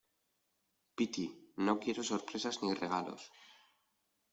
[0.97, 1.27] piti,
[1.65, 3.21] no quiero sorpresas ni regalos